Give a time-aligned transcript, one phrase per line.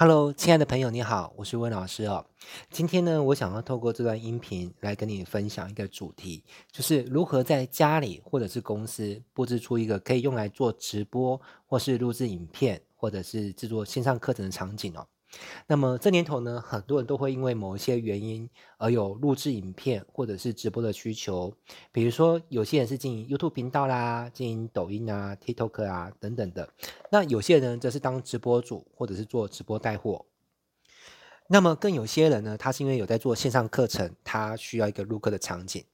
[0.00, 2.24] Hello，亲爱的朋友，你好，我是温老师哦。
[2.70, 15.04] 今天呢，我想要透过这段音频来跟你分享一个主题，就是如何在家里或者是公司布置出一个可以用来做直播，或是录制影片，或者是制作线上课程的场景哦。
[15.66, 21.52] 那么这年头呢，很多人都会因为某一些原因而有录制影片或者是直播的需求。
[21.92, 26.72] 比如说，有些人是经营 YouTube 频道啦，经营抖音啊、TikTok 啊等等的。
[27.10, 30.24] 那有些人则是当直播主，或者是做直播带货。
[31.48, 35.84] 那么更有些人呢，他是因为有在做线上课程，他需要一个录课的场景。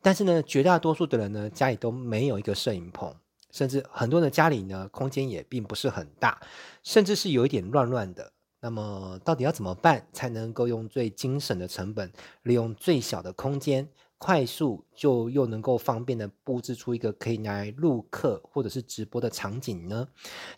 [0.00, 3.14] 但是呢，绝大多数的人呢，家里都没有一个摄影棚，
[3.52, 6.40] 甚至很多人家里呢，空间也并不是很大，
[6.82, 8.31] 甚至是有一点乱乱的。
[8.62, 12.10] 那么到底要怎么办才能够用最精省的成本，
[12.44, 13.88] 利用最小的空间，
[14.18, 20.06] 快速就又能够方便的布置出一个可以来录课或者是直播的场景呢？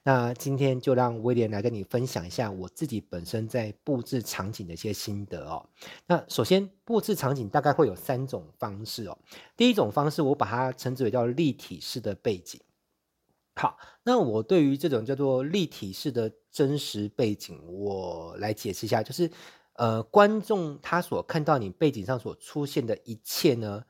[0.02, 5.66] 那今天就让威廉来跟你分享一下我自己本身在布置场景的一些心得哦。
[6.06, 9.16] 那首先布置场景大概会有三种方式哦。
[9.56, 12.60] 第一种方式我把它称之为叫立体式的背景。
[13.56, 19.30] 好，那我对于这种叫做立体式的真实背景，我来解释一下，就是，
[19.74, 23.84] 呃，观众他所看到你背景上所出现的一切呢，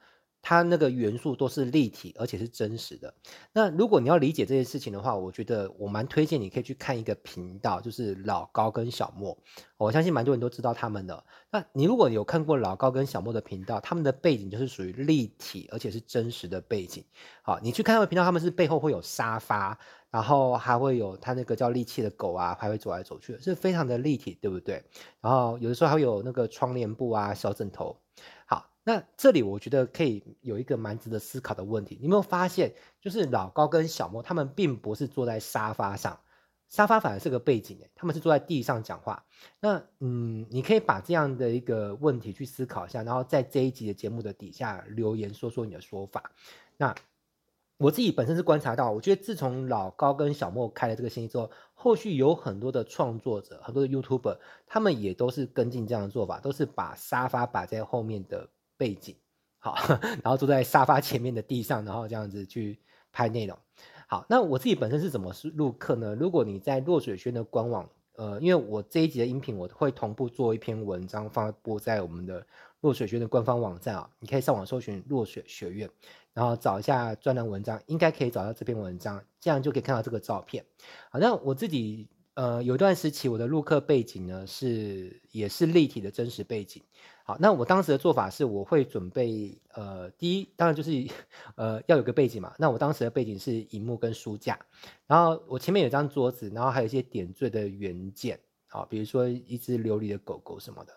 [0.46, 3.14] 它那个元素都是立体，而且是真实的。
[3.50, 9.36] 那如果你要理解这件事情的话，我觉得我蛮推荐你可以去看一个频道，就是老高跟小莫。
[9.78, 11.24] 我相信蛮多人都知道他们的。
[11.50, 17.02] 那你如果有看过老高跟小莫的频道，他们的背景就是属于立体，而且是真实的背景。
[17.42, 19.78] 好，你去看他们频道，他们是背后会有沙发，
[20.10, 24.84] 然后还会有他那个叫利器的狗啊，还会走来走去，是非常的立体，对不对？
[25.22, 27.98] 然后有的时候还会有那个窗帘布啊，小枕头。
[28.46, 36.20] 好那这里我觉得可以有一个蛮值得思考的问题，你有没有发现，就是老高跟小莫他们并不是坐在沙发上，
[36.68, 39.24] 沙发反而是个背景诶，他们是坐在地上讲话。
[39.58, 46.30] 那嗯，你可以把这样的一个问题去思考一下，然后在这一集的节目的底下留言说说你的说法。
[46.76, 46.94] 那
[47.78, 58.50] 我自己本身是观察到，我觉得自从老高跟小莫开了这个生意之后，后续有很多的创作者，很多的 YouTuber，他们也都是跟进这样的做法，都是把沙发摆在后面的。
[58.76, 59.14] 背景
[59.58, 59.76] 好，
[60.22, 62.78] 然后坐在沙发前面的地上，然后这样子去
[63.12, 63.58] 拍内容。
[64.06, 66.14] 好，那我自己本身是怎么录课呢？
[66.14, 72.46] 如果你在落水轩的官网，呃，因为我这一集的音频我会同步做一篇文章放播在我们的
[72.82, 75.88] 落水轩的官方网站啊，你可以上网搜寻落水学院，
[76.34, 80.64] 然后找一下专栏文章，应该可以找到这篇文章，这样就可以看到这个照片。
[81.10, 86.82] 好，那我自己呃有段时期我的录课背景呢是也是立体的真实背景。
[87.26, 90.90] 好，那我当时的做法是，我会准备，呃，第一，当然就是，
[91.56, 92.54] 呃，要有个背景嘛。
[92.58, 94.60] 那我当时的背景是荧幕跟书架，
[95.06, 100.92] 然后我前面有张桌子，然后还有一些点缀的元件，好，比如说一只琉璃的狗狗什么的。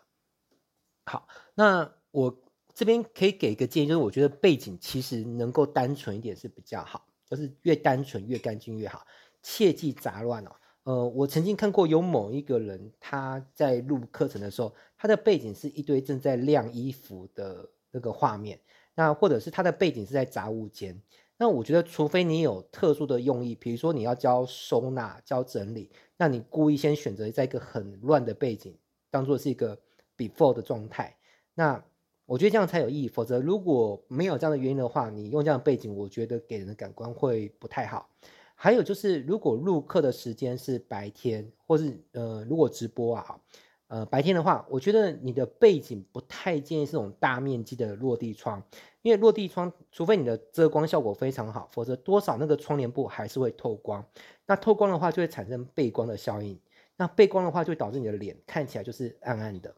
[1.06, 2.38] 好，那我
[2.74, 9.08] 这边可以给一个建议，就是我觉得背景其实能够单纯一点是比较好，就是越单纯越干净越好，
[9.42, 10.52] 切忌杂乱哦。
[10.88, 18.58] 呃，我曾经看过有某一个人，他在录课程的时候，他的背景是一堆正在晾衣服的那个画面，
[18.96, 20.98] 那或者是他的背景是在杂物间。
[21.36, 28.74] 那我觉得，除非你有特殊的用意，比如说你要教收纳、教整理，那你故意先选择在一个很乱的背景，
[29.12, 29.78] 当做是一个
[30.16, 31.18] before 的状态，
[31.54, 31.84] 那
[32.26, 33.10] 我觉得这样才有意义。
[33.10, 38.10] 否则如果没有这样的原因的话，你用这样的背景，我觉得给人的感官会不太好。
[38.60, 43.40] 还有就是，如果录课的时间是白天，或是呃，如果直播啊，
[43.86, 48.62] 呃，白天的话，我觉得你的背景不太建议是这种大面积的落地窗，
[49.04, 54.04] 因为落地窗，除非你的遮光效果非常好，否则多少那个窗帘布还是会透光。
[54.48, 56.60] 那透光的话，就会产生背光的效应。
[56.96, 59.76] 那背光的话，就会导致你的脸看起来就是暗暗的。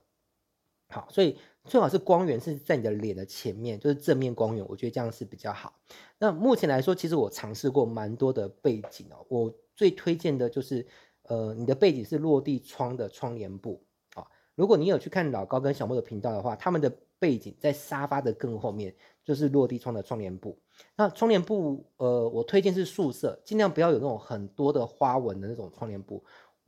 [0.87, 5.73] 好，所以最好是光源是在你的脸的前面，就是正面光源，我觉得这样是比较好。
[6.17, 10.87] 那目前来说，其实我尝试过蛮多的背景哦，我最推荐的就是，
[11.23, 13.83] 呃，你的背景是落地窗的窗帘布
[14.15, 14.25] 啊。
[14.55, 20.57] 如果你有去看老高跟小莫的频道的话，他们的背景在沙发的更后面，就是落地窗的窗帘布。
[20.95, 26.23] 那窗帘布，呃，我推荐是素色，尽量不要有那种很多的花纹的那种窗帘布。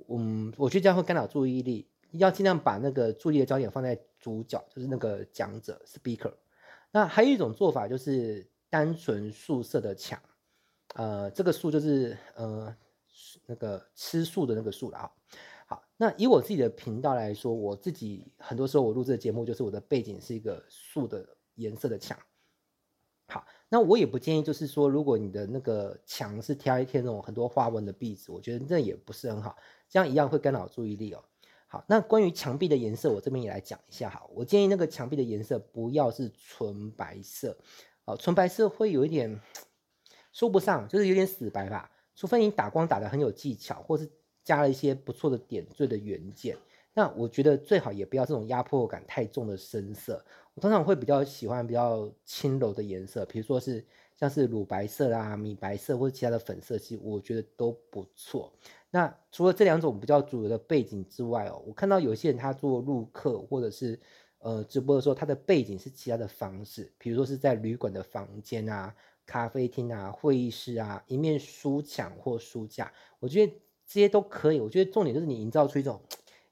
[0.10, 1.88] 嗯，我觉得这样会干扰注意力。
[2.12, 6.34] 要尽量把那个注意的焦点放在主角，就是那个讲者 speaker。
[6.92, 10.22] 那还有一种做法就是单纯素色的墙，
[10.96, 12.76] 呃，这个素就是呃
[13.46, 15.12] 那个吃素的那个素了啊。
[15.68, 21.26] 好，那以我自己的频道来说，我自己很多时候我录制的节目就是我的背景是一个素的
[21.56, 22.18] 颜色的墙。
[23.28, 29.56] 好，那我也不建议就是说，如果你的那个墙是贴一贴那种很多花纹的壁纸，我觉得那也不是很好，
[29.88, 31.24] 这样一样会干扰注意力哦。
[31.72, 34.10] 好，那关于墙壁的颜色，我这边也来讲一下。
[34.10, 37.58] 好，我建议那个墙壁的颜色不要是纯白色，
[38.04, 39.40] 哦，纯白色会有一点
[40.34, 41.90] 说不上，就是有点死白吧。
[42.14, 44.06] 除非你打光打得很有技巧，或是
[44.44, 46.58] 加了一些不错的点缀的元件。
[46.94, 50.22] 那我觉得最好也不要这种压迫感太重的深色。
[50.54, 53.82] 我通常会比较喜欢比较轻柔的颜色，比如说是
[54.18, 58.52] 像是乳白色啊、米白色或者其他的粉色系，我觉得都不错。
[58.94, 63.98] 那除了这两种比较主流的背景之外哦，我看到有些人他做录客或者是
[64.40, 68.94] 呃直播的时候，他的背景是其他的方式，比如说是在旅馆的房间啊、
[69.26, 73.54] 咖啡厅啊、会议室啊，一面书墙或书架，我觉得
[73.88, 74.60] 这些都可以。
[74.60, 76.02] 我觉得重点就是你营造出一种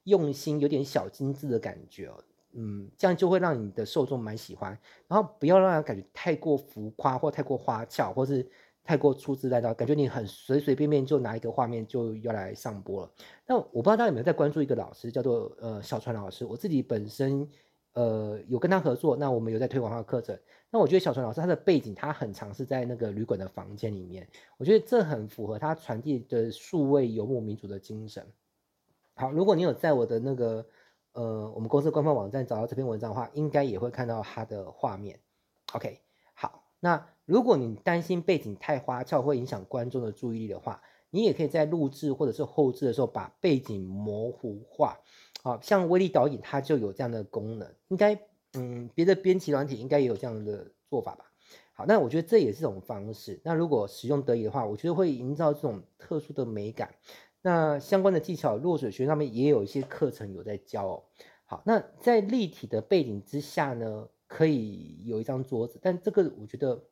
[0.04, 4.78] 用心、有点小精致的感觉哦，嗯，这样就会让你的受众蛮喜欢。
[5.08, 8.50] 然后不要让人感觉太过浮夸或太过花俏，或是。
[8.82, 13.10] 太过粗制滥造，感觉你很随随便便就拿一个画面就要来上播了。
[13.46, 16.44] 那我不知道大家有没有在关注一个老师，叫做呃小川老师。
[16.44, 17.48] 我自己本身
[17.92, 20.36] 呃有跟他合作，那我们有在推广他的课程。
[20.70, 28.26] 那我觉得小川老师他的背景，他很常是在那个旅馆的房间里面，我觉得这很符合他传递的数位游牧民族的精神。
[29.14, 30.66] 好，如果你有在我的那个
[31.12, 35.20] 呃我们公司官方网站找到这篇文章的话，应该也会看到他的画面。
[35.74, 36.00] OK，
[36.34, 37.06] 好，那。
[37.30, 44.98] 如果你担心背景太花俏会影响观众的注意力的话，你也可以在录制或者是后置的时候把背景模糊化。
[45.40, 48.20] 好，像威力导演他就有这样的功能，应该
[48.54, 51.30] 嗯别的编辑软体应该也有这样的做法吧。
[51.72, 53.40] 好，那我觉得这也是一种方式。
[53.44, 56.92] 那如果使用得宜的话，我觉得会营造这种特殊的美感。
[57.42, 61.04] 那相关的技巧，落水学上面也有一些课程有在教哦。
[61.44, 66.82] 好，那在立体的背景之下呢，可以有一张桌子，但这个我觉得。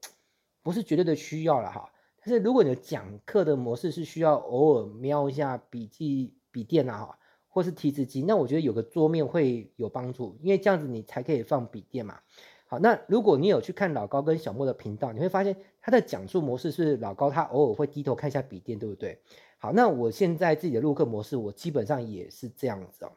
[0.69, 7.19] 不是绝对的需要了哈，但是如果你的讲课的模式是需要偶尔瞄一下笔记笔电啊哈，
[7.49, 12.21] 或是提词机，那我觉得有个桌面会有帮助，因为这样子你才可以放笔电嘛。
[12.67, 19.19] 好，那如果你有去看老高跟小莫的频道，你会发现他的讲述模式是老高他偶尔会低头看一下笔电，对不对？
[19.57, 23.13] 好，那我现在自己的录课模式，我基本上也是这样子哦。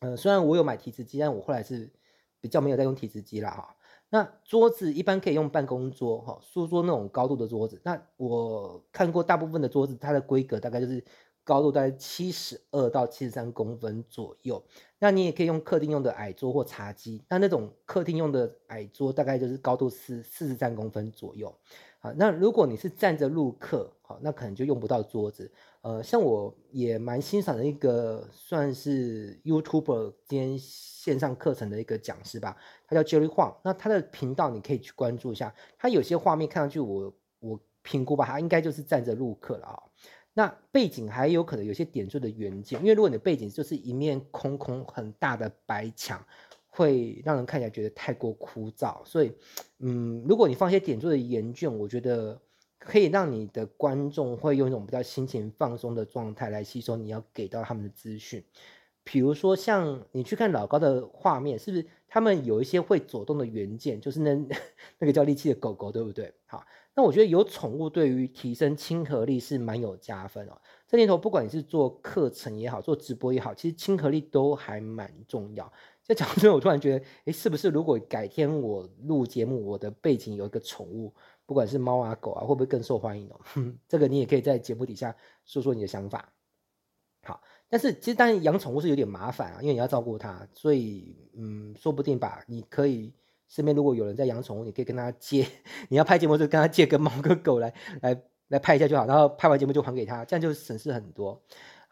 [0.00, 1.90] 嗯、虽然我有买提词机，但我后来是
[2.38, 3.74] 比较没有在用提词机了哈。
[4.10, 7.80] 那桌子一般可以用办公桌，哈，书桌那种高度的桌子。
[7.84, 11.04] 那我看过大部分的桌子，它的规格大概就是
[11.44, 14.62] 高度大概七十二到七十三公分左右。
[14.98, 17.24] 那你也可以用客厅用的矮桌或茶几。
[17.28, 21.56] 那那种客厅用的矮桌大概就是高度是四十三公分左右。
[22.02, 25.52] 好，那如果你是站着录课，好，那可能就用不到桌子。
[25.82, 32.56] 呃，像我也蛮欣赏的一个算是 YouTuber 兼线上课程的一个讲师吧，
[32.86, 33.54] 他叫 Jerry Huang。
[33.62, 39.82] 那他的频道你可以去关注一下，他有些画面看上去我我评估吧，他应该就是站着录课了啊。
[40.32, 46.24] 那背景还有可能有些点缀的元件，因为如果你的背景就是一面空空很大的白墙。
[46.70, 49.32] 会让人看起来觉得太过枯燥，所以，
[49.80, 52.40] 嗯，如果你放一些点缀的元件，我觉得
[52.78, 58.42] 可以让你的观众会用一种比较心情放松的状态来吸收你要给到他们的资讯。
[59.02, 64.34] 比如说，像你去看老高的画面，是不是他们有一些会走动的元件，就是那
[64.98, 66.32] 那个叫力气的狗狗，对不对？
[66.46, 66.64] 好，
[66.94, 70.60] 那我觉得有宠物对于提升亲和力是蛮有加分哦。
[70.86, 75.72] 这年头，不管你是做课程也好，做直播也好，其实亲和力都还蛮重要。
[76.10, 81.14] 在讲之后，我突然觉得，哎，是不是如果改天我录节目，我的背景有一个宠物，
[81.46, 83.40] 不管是猫啊狗啊，会不会更受欢迎哦？
[83.86, 85.14] 这个你也可以在节目底下
[85.44, 86.32] 说说你的想法。
[87.22, 92.42] 好，但是其实当然养宠物是有点麻烦啊，因为你要照顾它，所以嗯，说不定吧。
[92.48, 93.12] 你可以
[93.46, 95.46] 身边如果有人在养宠物，你可以跟他借，
[95.88, 101.40] 你要拍节目就跟他借个猫跟狗来来来拍一下就好，然后拍完节目就还给他，这样就省事很多。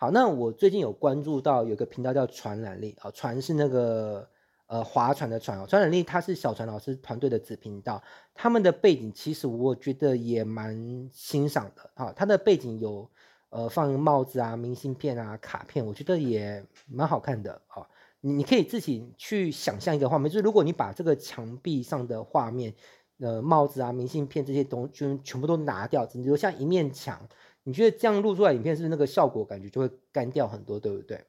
[0.00, 4.28] 好，那我最近有关注到有个频道叫传染力啊，传是那个
[4.69, 8.00] 呃划船的船哦，传染力它是小船老师团队的子频道，
[8.33, 13.11] 他们的背景其实我觉得也蛮欣赏的啊，他的背景有
[13.50, 17.85] 呃放帽子啊、明信片啊、卡片，我觉得也蛮好看的啊，
[18.21, 22.73] 你你可以自己去想象一个画面，就是如果你把这个墙壁上的画面，
[23.19, 27.21] 呃帽子啊、明信片这些东西就全部都拿掉，只留下一面墙。
[27.69, 31.23] 你觉得这样录出来影片是那个效果感觉就会干掉很多，对不对？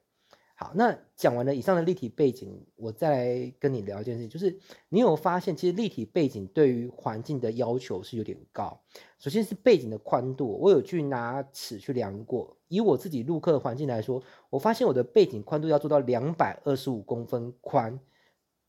[0.54, 8.80] 好，那讲完了以上的立体背景，我再来跟你聊一件事情，就是你有发现其实立体背景对于环境的要求是有点高。
[9.18, 18.00] 首先是背景的宽度，我有去拿尺去量过，以我自己录课的环境来说，我发现我的背景宽度要做到两百二十五公分宽。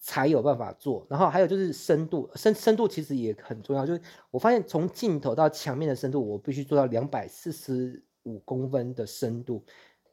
[0.03, 3.85] 才有办法做，然后还有就是深度，深深度其实也很重要。
[3.85, 9.63] 就是我发现从镜头到墙面的深度，我必须做到两百四十五公分的深度，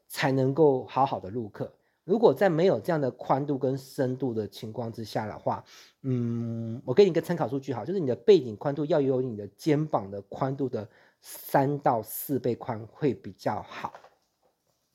[0.06, 1.72] 才能够好好的录课。
[2.04, 5.64] 如果在没有这样的宽度跟深度的情况之下的话，
[6.02, 10.86] 嗯，我给你一个参考数据哈，就是你的背景宽度要有你的肩膀的宽度的
[11.22, 13.92] 三到四倍宽会比较好。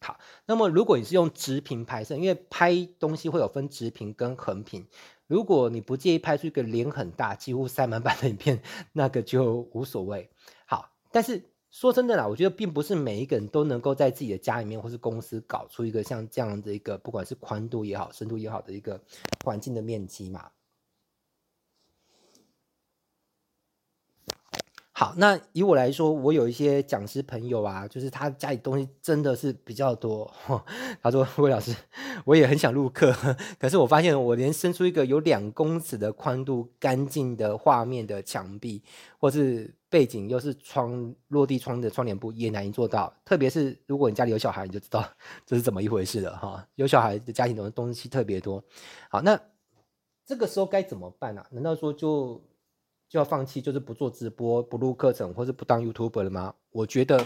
[0.03, 4.85] 好，那么如果你是用直屏拍摄，因为拍东西会有分直屏跟横屏，
[5.25, 10.29] 如果你不介意拍出一个脸很大、几乎塞满版的影片，那个就无所谓。
[10.65, 11.49] 好，但是。
[11.73, 19.01] 说真的啦，我觉得并不是每一个人都能够在自己的家里面或是公司搞出一个像这样的一个，不管是宽度也好、深度也好的一个
[19.43, 20.51] 环境的面积嘛。
[24.95, 30.31] 好，那以我来说，我有一些讲师朋友啊，就是他家里东西真的是比较多。
[31.01, 31.75] 他说：“魏老师，
[32.25, 33.11] 我也很想录课，
[33.59, 38.83] 可是我发现我连伸出一个有两公尺的宽度、干净的画面的墙壁，
[39.17, 43.11] 或是背景又是窗落地窗的窗帘布，也难以做到。
[43.25, 45.03] 特别是如果你家里有小孩，你就知道
[45.43, 46.63] 这是怎么一回事了哈。
[46.75, 48.63] 有小孩的家庭，的东西特别多。
[49.09, 49.39] 好，那
[50.23, 51.47] 这个时候该怎么办呢、啊？
[51.49, 52.39] 难道说就？”
[53.13, 56.55] 就要放弃，就是不做直播、不录课程，或是不当 YouTuber 了吗？
[56.71, 57.23] 我觉得，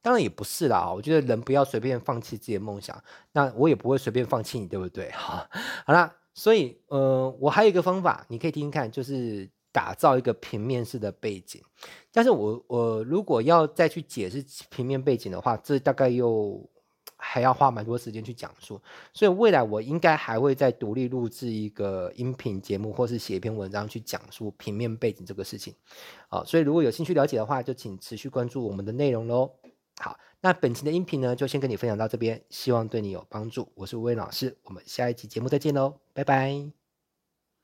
[0.00, 0.92] 当然也不是啦。
[0.94, 5.10] 我觉得人不要随便放弃自己的梦想，那我也不会随便放弃你，对不对？
[5.18, 5.44] 好，
[5.84, 11.60] 好啦，所以呃，我还有一个方法，你可以听听看，就是打造一个平面式的背景。
[12.12, 16.64] 但是我我如果要再去解释平面背景的话，这大概又。
[17.34, 18.80] 还要花蛮多时间去讲述，
[19.12, 25.74] 所以未来我应该还会再独立录制一个音频节目，或是写一篇文章去讲述平面背景这个事情。
[26.28, 29.50] 好，所以如果有兴趣了解的话，就请持续关注我们的内容喽。
[29.98, 33.68] 好，那本期的音频呢，就先跟你分享到这边，希望对你有帮助。
[33.74, 36.83] 我是吴伟老师，我们下一期节目再见喽，拜拜。